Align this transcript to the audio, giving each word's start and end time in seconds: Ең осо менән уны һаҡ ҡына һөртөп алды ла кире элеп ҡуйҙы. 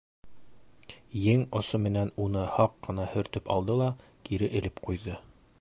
Ең 1.33 1.43
осо 1.59 1.81
менән 1.83 2.11
уны 2.25 2.47
һаҡ 2.57 2.75
ҡына 2.89 3.07
һөртөп 3.15 3.55
алды 3.57 3.79
ла 3.85 3.95
кире 4.31 4.53
элеп 4.63 4.87
ҡуйҙы. 4.89 5.25